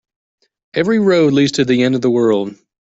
[0.73, 2.55] Every road leads to the end of the world.